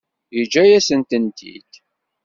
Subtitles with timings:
[0.35, 1.71] Yeǧǧa-yasent-tent-id.